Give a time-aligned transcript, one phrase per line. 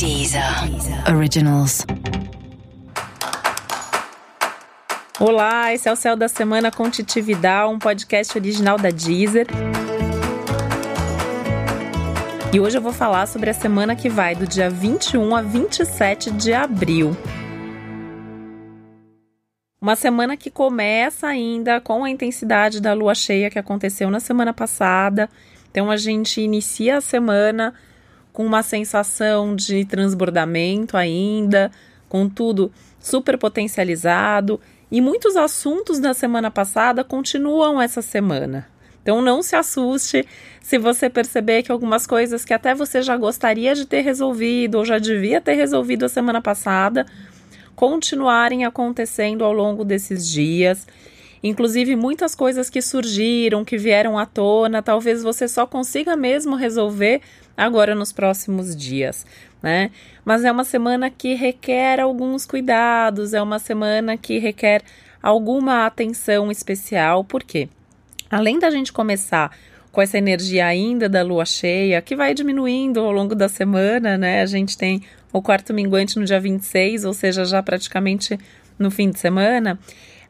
[0.00, 0.42] Deezer
[1.14, 1.84] Originals.
[5.20, 9.46] Olá, esse é o Céu da Semana com Titividade, um podcast original da Deezer.
[12.50, 16.30] E hoje eu vou falar sobre a semana que vai do dia 21 a 27
[16.30, 17.14] de abril.
[19.82, 24.54] Uma semana que começa ainda com a intensidade da lua cheia que aconteceu na semana
[24.54, 25.28] passada.
[25.70, 27.74] Então a gente inicia a semana
[28.32, 31.70] com uma sensação de transbordamento ainda,
[32.08, 34.60] com tudo super potencializado.
[34.90, 38.66] E muitos assuntos da semana passada continuam essa semana.
[39.02, 40.26] Então não se assuste
[40.60, 44.84] se você perceber que algumas coisas que até você já gostaria de ter resolvido ou
[44.84, 47.06] já devia ter resolvido a semana passada
[47.74, 50.86] continuarem acontecendo ao longo desses dias.
[51.42, 57.22] Inclusive, muitas coisas que surgiram, que vieram à tona, talvez você só consiga mesmo resolver
[57.60, 59.26] agora nos próximos dias,
[59.62, 59.90] né?
[60.24, 64.82] Mas é uma semana que requer alguns cuidados, é uma semana que requer
[65.22, 67.68] alguma atenção especial, por quê?
[68.30, 69.54] Além da gente começar
[69.92, 74.40] com essa energia ainda da lua cheia, que vai diminuindo ao longo da semana, né?
[74.40, 78.38] A gente tem o quarto minguante no dia 26, ou seja, já praticamente
[78.78, 79.78] no fim de semana.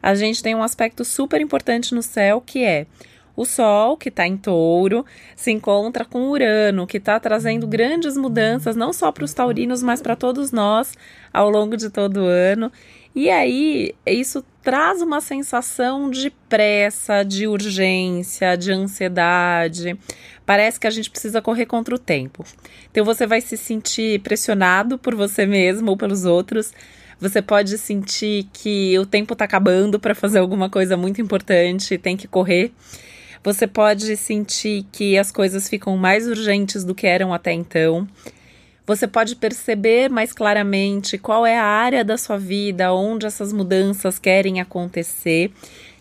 [0.03, 2.87] A gente tem um aspecto super importante no céu que é
[3.35, 8.75] o Sol, que está em touro, se encontra com Urano, que está trazendo grandes mudanças,
[8.75, 10.93] não só para os taurinos, mas para todos nós
[11.33, 12.71] ao longo de todo o ano.
[13.13, 19.97] E aí, isso traz uma sensação de pressa, de urgência, de ansiedade.
[20.45, 22.45] Parece que a gente precisa correr contra o tempo.
[22.89, 26.73] Então, você vai se sentir pressionado por você mesmo ou pelos outros.
[27.19, 32.15] Você pode sentir que o tempo está acabando para fazer alguma coisa muito importante, tem
[32.15, 32.71] que correr.
[33.43, 38.07] Você pode sentir que as coisas ficam mais urgentes do que eram até então.
[38.85, 44.19] Você pode perceber mais claramente qual é a área da sua vida onde essas mudanças
[44.19, 45.51] querem acontecer.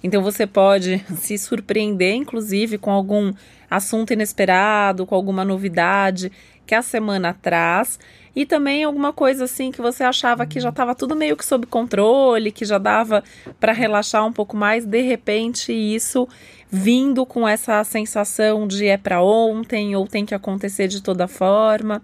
[0.03, 3.33] Então você pode se surpreender, inclusive, com algum
[3.71, 6.31] assunto inesperado, com alguma novidade
[6.71, 7.99] que a semana traz.
[8.35, 11.67] E também alguma coisa assim que você achava que já estava tudo meio que sob
[11.67, 13.25] controle, que já dava
[13.59, 16.29] para relaxar um pouco mais, de repente isso
[16.71, 22.01] vindo com essa sensação de é para ontem ou tem que acontecer de toda forma.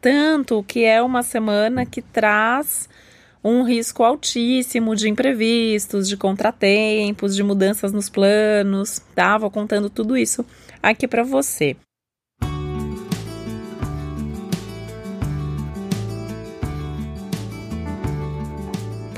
[0.00, 2.88] Tanto que é uma semana que traz
[3.44, 9.38] um risco altíssimo de imprevistos, de contratempos, de mudanças nos planos, tá?
[9.38, 10.44] Vou contando tudo isso
[10.82, 11.76] aqui para você.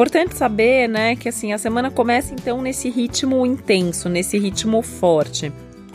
[0.03, 5.53] Importante saber, né, que assim a semana começa então nesse ritmo intenso, nesse ritmo forte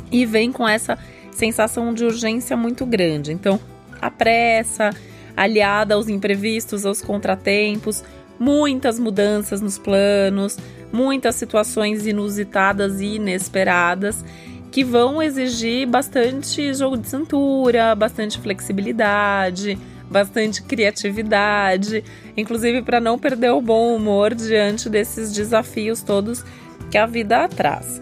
[0.09, 0.97] e vem com essa
[1.29, 3.33] sensação de urgência muito grande.
[3.33, 3.59] Então,
[4.01, 4.91] a pressa,
[5.35, 8.01] aliada aos imprevistos, aos contratempos,
[8.39, 10.57] muitas mudanças nos planos,
[10.89, 14.23] muitas situações inusitadas e inesperadas
[14.71, 19.77] que vão exigir bastante jogo de cintura, bastante flexibilidade,
[20.09, 22.03] bastante criatividade,
[22.35, 26.43] inclusive para não perder o bom humor diante desses desafios todos
[26.89, 28.01] que a vida traz.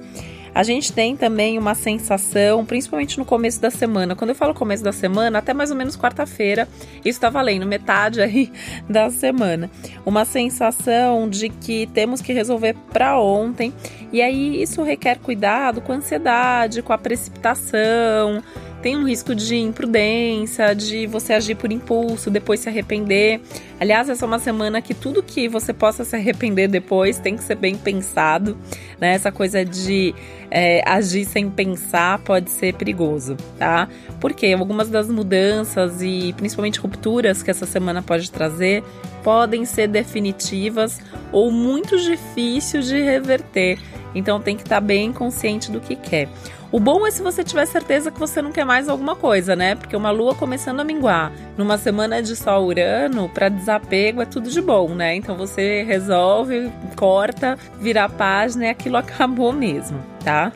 [0.56, 4.16] A gente tem também uma sensação, principalmente no começo da semana.
[4.16, 6.66] Quando eu falo começo da semana, até mais ou menos quarta-feira,
[7.00, 8.50] isso está valendo, metade aí
[8.90, 9.70] da semana.
[10.06, 13.74] Uma sensação de que temos que resolver para ontem.
[14.14, 18.42] E aí isso requer cuidado com a ansiedade, com a precipitação,
[18.86, 23.42] tem um risco de imprudência, de você agir por impulso, depois se arrepender.
[23.80, 27.42] Aliás, essa é uma semana que tudo que você possa se arrepender depois tem que
[27.42, 28.56] ser bem pensado,
[29.02, 29.16] né?
[29.16, 30.14] Essa coisa de
[30.52, 33.90] é, agir sem pensar pode ser perigoso, tá?
[34.22, 38.84] Porque algumas das mudanças e principalmente rupturas que essa semana pode trazer
[39.24, 41.00] podem ser definitivas
[41.32, 43.80] ou muito difíceis de reverter.
[44.14, 46.30] Então tem que estar bem consciente do que quer.
[46.76, 49.76] O bom é se você tiver certeza que você não quer mais alguma coisa, né?
[49.76, 54.50] Porque uma lua começando a minguar numa semana de sol urano, para desapego é tudo
[54.50, 55.16] de bom, né?
[55.16, 60.52] Então você resolve, corta, vira a página e aquilo acabou mesmo, tá?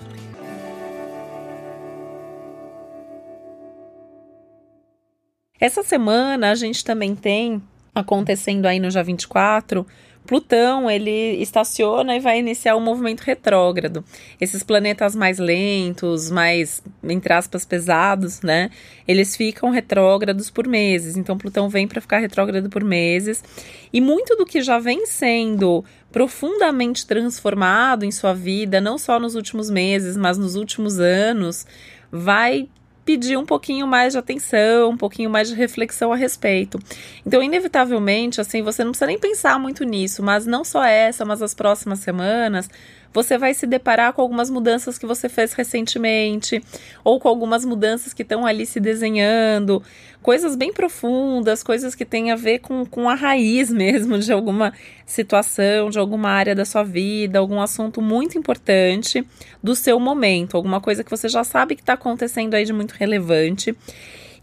[5.57, 7.63] Essa semana a gente também tem
[7.95, 9.87] acontecendo aí no dia 24
[10.29, 14.05] Plutão, ele estaciona e vai iniciar um movimento retrógrado.
[14.39, 18.69] Esses planetas mais lentos, mais, entre aspas, pesados, né?
[19.07, 21.17] Eles ficam retrógrados por meses.
[21.17, 23.43] Então, Plutão vem para ficar retrógrado por meses.
[23.91, 29.33] E muito do que já vem sendo profundamente transformado em sua vida, não só nos
[29.33, 31.65] últimos meses, mas nos últimos anos,
[32.11, 32.69] vai
[33.09, 36.77] pedir um pouquinho mais de atenção, um pouquinho mais de reflexão a respeito.
[37.25, 41.41] Então, inevitavelmente, assim, você não precisa nem pensar muito nisso, mas não só essa, mas
[41.41, 42.69] as próximas semanas,
[43.13, 46.63] você vai se deparar com algumas mudanças que você fez recentemente,
[47.03, 49.81] ou com algumas mudanças que estão ali se desenhando,
[50.21, 54.73] coisas bem profundas, coisas que têm a ver com, com a raiz mesmo de alguma
[55.05, 59.25] situação, de alguma área da sua vida, algum assunto muito importante
[59.61, 62.91] do seu momento, alguma coisa que você já sabe que está acontecendo aí de muito
[62.91, 63.75] relevante.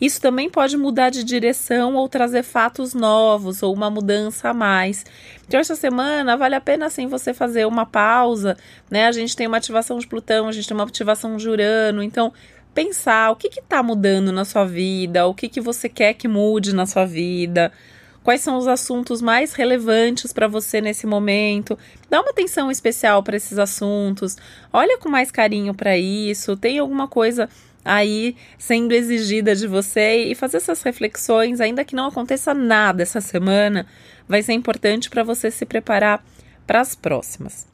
[0.01, 5.05] Isso também pode mudar de direção ou trazer fatos novos ou uma mudança a mais.
[5.47, 8.57] Então, essa semana vale a pena assim você fazer uma pausa,
[8.91, 9.07] né?
[9.07, 12.33] A gente tem uma ativação de Plutão, a gente tem uma ativação de Urano, então
[12.77, 16.75] pensar o que está mudando na sua vida, o que, que você quer que mude
[16.75, 17.73] na sua vida,
[18.23, 21.79] quais são os assuntos mais relevantes para você nesse momento.
[22.11, 24.37] Dá uma atenção especial para esses assuntos,
[24.71, 27.49] olha com mais carinho para isso, tem alguma coisa
[27.87, 33.21] aí sendo exigida de você e fazer essas reflexões, ainda que não aconteça nada essa
[33.21, 33.87] semana,
[34.29, 36.23] vai ser importante para você se preparar
[36.67, 37.67] para as próximas.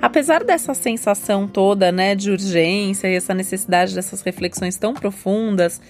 [0.00, 5.80] Apesar dessa sensação toda, né, de urgência e essa necessidade dessas reflexões tão profundas,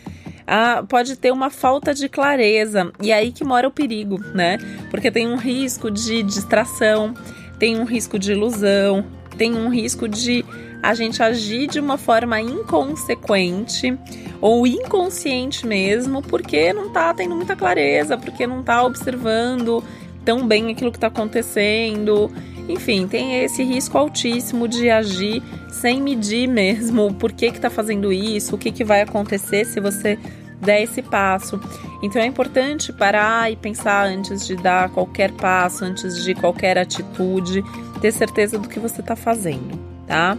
[0.47, 2.93] ah, pode ter uma falta de clareza.
[3.03, 4.59] E é aí que mora o perigo, né?
[4.91, 7.15] Porque tem um risco de distração,
[7.59, 9.05] tem um risco de ilusão,
[9.37, 10.45] tem um risco de
[10.83, 13.97] a gente agir de uma forma inconsequente
[14.41, 19.85] ou inconsciente mesmo, porque não tá tendo muita clareza, porque não tá observando
[20.25, 22.31] tão bem aquilo que está acontecendo.
[22.71, 28.55] Enfim, tem esse risco altíssimo de agir sem medir mesmo porquê que está fazendo isso,
[28.55, 30.19] o que, que vai acontecer se você
[30.61, 31.61] der esse passo.
[32.03, 37.65] Então é importante parar e pensar antes de dar qualquer passo, antes de qualquer atitude,
[38.01, 40.37] ter certeza do que você está fazendo, tá?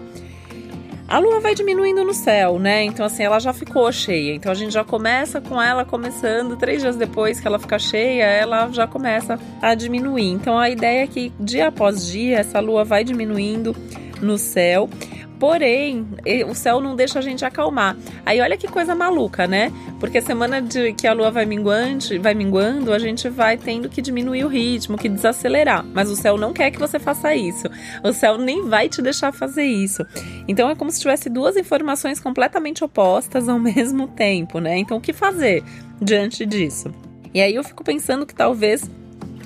[1.11, 2.83] A lua vai diminuindo no céu, né?
[2.83, 4.33] Então, assim, ela já ficou cheia.
[4.33, 8.23] Então, a gente já começa com ela começando, três dias depois que ela fica cheia,
[8.23, 10.29] ela já começa a diminuir.
[10.29, 13.75] Então, a ideia é que dia após dia essa lua vai diminuindo
[14.21, 14.89] no céu.
[15.41, 16.05] Porém,
[16.47, 17.97] o céu não deixa a gente acalmar.
[18.23, 19.73] Aí olha que coisa maluca, né?
[19.99, 24.03] Porque semana de que a lua vai minguante, vai minguando, a gente vai tendo que
[24.03, 25.83] diminuir o ritmo, que desacelerar.
[25.83, 27.67] Mas o céu não quer que você faça isso.
[28.03, 30.05] O céu nem vai te deixar fazer isso.
[30.47, 34.77] Então é como se tivesse duas informações completamente opostas ao mesmo tempo, né?
[34.77, 35.63] Então o que fazer
[35.99, 36.94] diante disso?
[37.33, 38.87] E aí eu fico pensando que talvez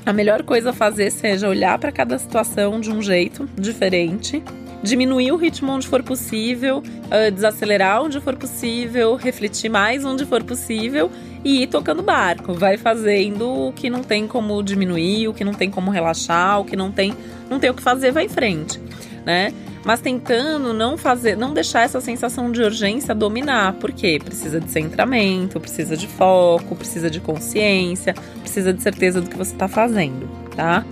[0.05, 4.43] a melhor coisa a fazer seja olhar para cada situação de um jeito diferente
[4.85, 10.43] diminuir o ritmo onde for possível, uh, desacelerar onde for possível, refletir mais onde for
[10.43, 11.11] possível
[11.43, 12.53] e ir tocando barco.
[12.53, 16.65] Vai fazendo o que não tem como diminuir, o que não tem como relaxar, o
[16.65, 17.13] que não tem,
[17.49, 18.79] não tem o que fazer, vai em frente,
[19.25, 19.53] né?
[19.83, 25.59] Mas tentando não fazer, não deixar essa sensação de urgência dominar, porque precisa de centramento,
[25.59, 30.83] precisa de foco, precisa de consciência, precisa de certeza do que você está fazendo, tá?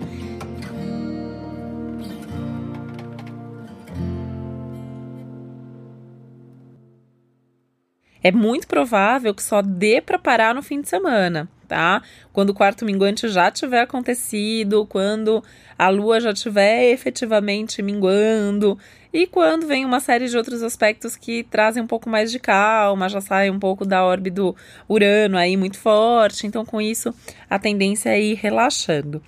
[8.24, 12.02] É muito provável que só dê para parar no fim de semana, tá?
[12.32, 15.44] Quando o quarto minguante já tiver acontecido, quando
[15.78, 18.80] a lua já tiver efetivamente minguando
[19.12, 23.10] e quando vem uma série de outros aspectos que trazem um pouco mais de calma,
[23.10, 24.56] já sai um pouco da órbita do
[24.88, 27.14] Urano aí muito forte, então com isso
[27.50, 29.22] a tendência é ir relaxando.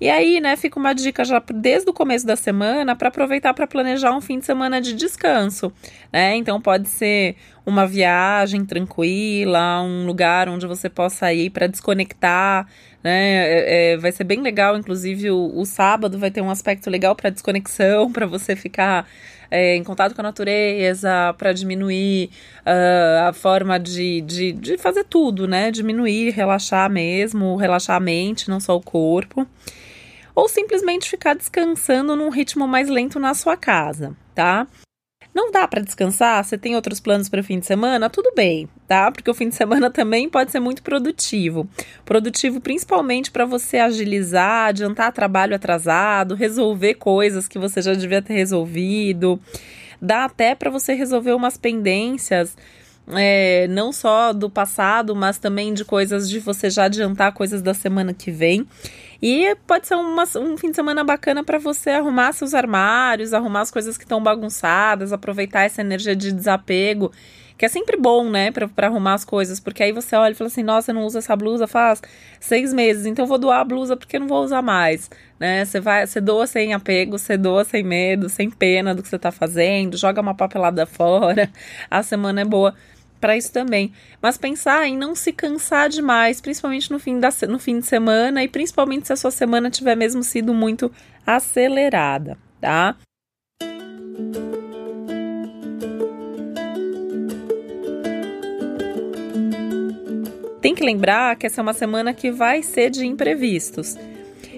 [0.00, 3.66] E aí, né, fica uma dica já desde o começo da semana para aproveitar para
[3.66, 5.72] planejar um fim de semana de descanso,
[6.12, 6.34] né?
[6.36, 12.66] Então pode ser uma viagem tranquila, um lugar onde você possa ir para desconectar,
[13.02, 13.46] né?
[13.46, 17.14] É, é, vai ser bem legal, inclusive o, o sábado vai ter um aspecto legal
[17.14, 19.06] para desconexão, para você ficar
[19.50, 22.30] é, em contato com a natureza, para diminuir
[22.66, 25.70] uh, a forma de, de, de fazer tudo, né?
[25.70, 29.46] Diminuir, relaxar mesmo, relaxar a mente, não só o corpo
[30.34, 34.66] ou simplesmente ficar descansando num ritmo mais lento na sua casa, tá?
[35.34, 36.44] Não dá para descansar?
[36.44, 38.08] Você tem outros planos para o fim de semana?
[38.08, 39.10] Tudo bem, tá?
[39.10, 41.68] Porque o fim de semana também pode ser muito produtivo.
[42.04, 48.34] Produtivo principalmente para você agilizar, adiantar trabalho atrasado, resolver coisas que você já devia ter
[48.34, 49.40] resolvido.
[50.00, 52.56] Dá até para você resolver umas pendências
[53.08, 57.74] é, não só do passado, mas também de coisas de você já adiantar coisas da
[57.74, 58.66] semana que vem.
[59.22, 63.62] E pode ser uma, um fim de semana bacana para você arrumar seus armários, arrumar
[63.62, 67.10] as coisas que estão bagunçadas, aproveitar essa energia de desapego
[67.56, 70.48] que é sempre bom, né, pra, arrumar as coisas, porque aí você olha e fala
[70.48, 72.02] assim, nossa, eu não uso essa blusa faz
[72.40, 75.08] seis meses, então eu vou doar a blusa porque eu não vou usar mais,
[75.38, 79.08] né, você vai, você doa sem apego, você doa sem medo, sem pena do que
[79.08, 81.48] você tá fazendo, joga uma papelada fora,
[81.88, 82.74] a semana é boa
[83.24, 83.90] para isso também.
[84.20, 88.44] Mas pensar em não se cansar demais, principalmente no fim, da, no fim de semana
[88.44, 90.92] e principalmente se a sua semana tiver mesmo sido muito
[91.26, 92.94] acelerada, tá?
[100.60, 103.96] Tem que lembrar que essa é uma semana que vai ser de imprevistos.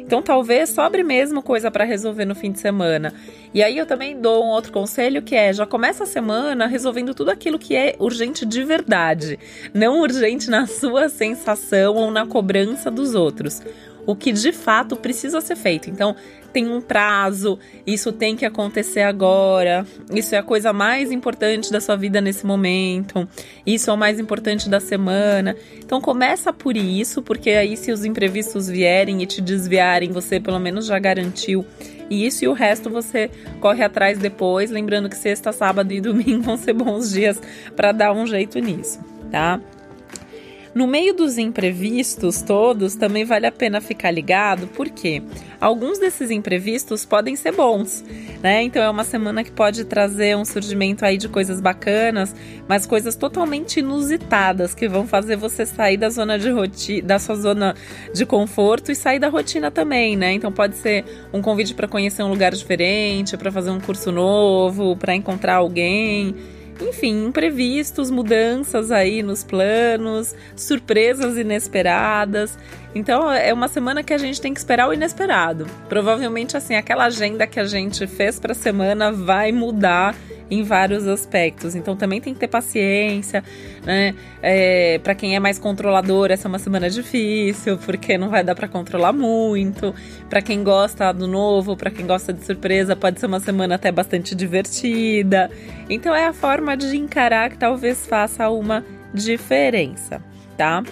[0.06, 3.12] Então talvez sobre mesmo coisa para resolver no fim de semana.
[3.52, 7.12] E aí eu também dou um outro conselho que é: já começa a semana resolvendo
[7.12, 9.36] tudo aquilo que é urgente de verdade,
[9.74, 13.60] não urgente na sua sensação ou na cobrança dos outros
[14.06, 15.90] o que de fato precisa ser feito.
[15.90, 16.14] Então,
[16.52, 21.82] tem um prazo, isso tem que acontecer agora, isso é a coisa mais importante da
[21.82, 23.28] sua vida nesse momento,
[23.66, 25.54] isso é o mais importante da semana.
[25.76, 30.58] Então, começa por isso, porque aí, se os imprevistos vierem e te desviarem, você pelo
[30.58, 31.66] menos já garantiu
[32.08, 36.56] isso e o resto você corre atrás depois, lembrando que sexta, sábado e domingo vão
[36.56, 37.40] ser bons dias
[37.74, 39.60] para dar um jeito nisso, tá?
[40.76, 45.22] No meio dos imprevistos todos, também vale a pena ficar ligado, porque
[45.58, 48.04] alguns desses imprevistos podem ser bons,
[48.42, 48.62] né?
[48.62, 52.36] Então é uma semana que pode trazer um surgimento aí de coisas bacanas,
[52.68, 57.36] mas coisas totalmente inusitadas que vão fazer você sair da zona de rotina, da sua
[57.36, 57.74] zona
[58.12, 60.34] de conforto e sair da rotina também, né?
[60.34, 64.94] Então pode ser um convite para conhecer um lugar diferente, para fazer um curso novo,
[64.94, 66.36] para encontrar alguém
[66.80, 72.58] enfim, imprevistos, mudanças aí nos planos, surpresas inesperadas.
[72.94, 75.66] Então é uma semana que a gente tem que esperar o inesperado.
[75.88, 80.14] Provavelmente assim, aquela agenda que a gente fez para a semana vai mudar
[80.50, 81.74] em vários aspectos.
[81.74, 83.42] Então também tem que ter paciência,
[83.84, 84.14] né?
[84.42, 88.54] É, para quem é mais controlador, essa é uma semana difícil, porque não vai dar
[88.54, 89.94] para controlar muito.
[90.28, 93.90] Para quem gosta do novo, para quem gosta de surpresa, pode ser uma semana até
[93.90, 95.50] bastante divertida.
[95.88, 100.22] Então é a forma de encarar que talvez faça uma diferença
[100.56, 100.82] tá?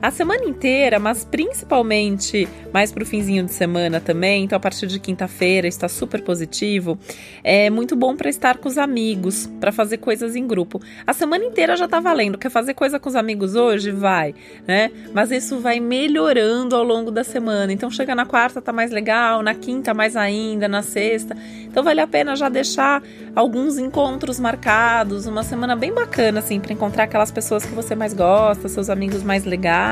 [0.00, 5.00] A semana inteira, mas principalmente mais pro finzinho de semana também, então a partir de
[5.00, 6.96] quinta-feira está super positivo.
[7.42, 10.80] É muito bom para estar com os amigos, para fazer coisas em grupo.
[11.04, 12.38] A semana inteira já tá valendo.
[12.38, 13.90] Quer fazer coisa com os amigos hoje?
[13.90, 14.36] Vai,
[14.68, 14.92] né?
[15.12, 17.72] Mas isso vai melhorando ao longo da semana.
[17.72, 21.36] Então chega na quarta tá mais legal, na quinta mais ainda, na sexta.
[21.64, 23.02] Então vale a pena já deixar
[23.34, 28.14] alguns encontros marcados, uma semana bem bacana assim para encontrar aquelas pessoas que você mais
[28.14, 29.87] gosta, seus amigos mais legais.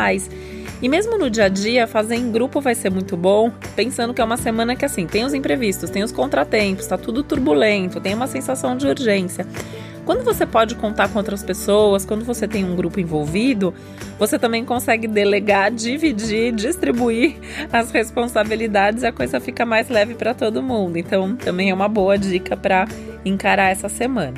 [0.82, 4.20] E mesmo no dia a dia, fazer em grupo vai ser muito bom, pensando que
[4.20, 8.14] é uma semana que assim, tem os imprevistos, tem os contratempos, tá tudo turbulento, tem
[8.14, 9.46] uma sensação de urgência.
[10.04, 13.74] Quando você pode contar com outras pessoas, quando você tem um grupo envolvido,
[14.18, 17.34] você também consegue delegar, dividir, distribuir
[17.72, 20.96] as responsabilidades e a coisa fica mais leve para todo mundo.
[20.96, 22.86] Então, também é uma boa dica para
[23.24, 24.36] encarar essa semana.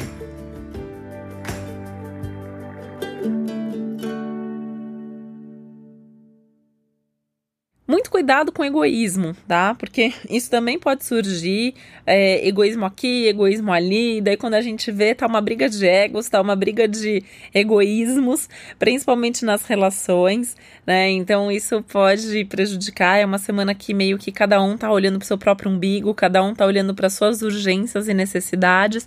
[8.28, 9.74] Cuidado com egoísmo, tá?
[9.74, 11.72] Porque isso também pode surgir,
[12.04, 16.28] é, egoísmo aqui, egoísmo ali, daí quando a gente vê, tá uma briga de egos,
[16.28, 18.46] tá uma briga de egoísmos,
[18.78, 20.54] principalmente nas relações,
[20.86, 21.08] né?
[21.08, 25.26] Então isso pode prejudicar, é uma semana que meio que cada um tá olhando pro
[25.26, 29.06] seu próprio umbigo, cada um tá olhando para suas urgências e necessidades,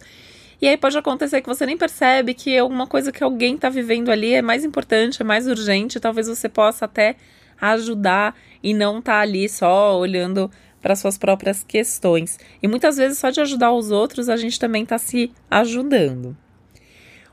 [0.59, 4.09] e aí pode acontecer que você nem percebe que alguma coisa que alguém está vivendo
[4.09, 7.17] ali é mais importante, é mais urgente, talvez você possa até
[7.61, 10.49] ajudar e não estar tá ali só olhando
[10.81, 12.39] para suas próprias questões.
[12.61, 16.35] E muitas vezes só de ajudar os outros a gente também está se ajudando.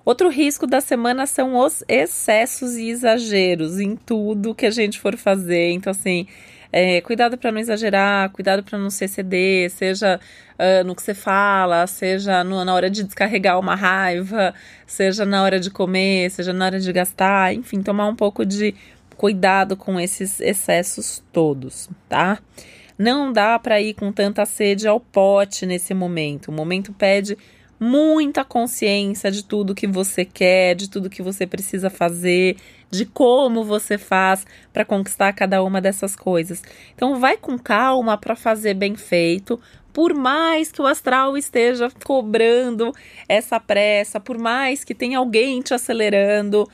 [0.04, 5.16] Outro risco da semana são os excessos e exageros em tudo que a gente for
[5.16, 5.70] fazer.
[5.72, 6.26] Então, assim,
[6.72, 10.20] é, cuidado para não exagerar, cuidado para não se exceder, seja
[10.58, 14.54] uh, no que você fala, seja no, na hora de descarregar uma raiva,
[14.86, 18.74] seja na hora de comer, seja na hora de gastar, enfim, tomar um pouco de
[19.18, 22.38] Cuidado com esses excessos todos, tá?
[22.96, 26.48] Não dá para ir com tanta sede ao pote nesse momento.
[26.48, 27.36] O momento pede
[27.80, 32.58] muita consciência de tudo que você quer, de tudo que você precisa fazer,
[32.88, 36.62] de como você faz para conquistar cada uma dessas coisas.
[36.94, 39.60] Então vai com calma para fazer bem feito,
[39.92, 42.94] por mais que o astral esteja cobrando
[43.28, 46.68] essa pressa, por mais que tenha alguém te acelerando,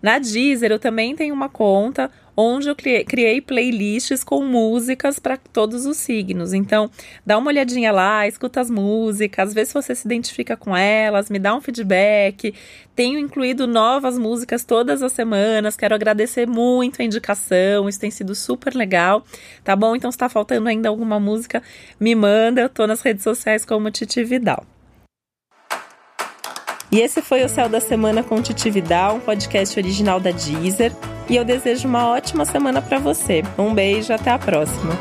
[0.02, 5.86] Na Deezer eu também tenho uma conta onde eu criei playlists com músicas para todos
[5.86, 6.52] os signos.
[6.52, 6.90] Então,
[7.24, 11.38] dá uma olhadinha lá, escuta as músicas, vê se você se identifica com elas, me
[11.38, 12.54] dá um feedback.
[12.94, 15.76] Tenho incluído novas músicas todas as semanas.
[15.76, 19.24] Quero agradecer muito a indicação, isso tem sido super legal.
[19.62, 19.96] Tá bom?
[19.96, 21.62] Então, se está faltando ainda alguma música,
[21.98, 22.60] me manda.
[22.60, 24.64] Eu tô nas redes sociais como Titi Vidal.
[26.92, 30.92] E esse foi o Céu da Semana com Titi Vidal, um podcast original da Deezer.
[31.28, 33.42] E eu desejo uma ótima semana para você.
[33.58, 34.92] Um beijo, até a próxima.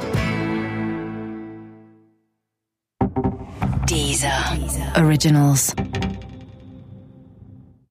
[3.86, 4.58] Deezer.
[4.58, 5.06] Deezer.
[5.06, 5.76] Originals.